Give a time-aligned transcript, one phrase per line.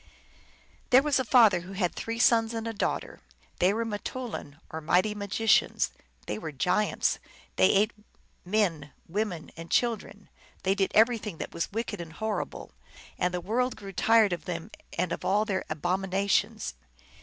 [0.89, 3.21] There was a father who had three sons and a daughter:
[3.59, 5.91] they were nittoulin, or mighty magicians;
[6.25, 7.19] they were giants;
[7.55, 7.93] they ate
[8.43, 10.27] men, women, and children;
[10.63, 12.71] they did everything that was wicked and horrible;
[13.19, 16.73] and the world grew tired of them and of all their abomina tions.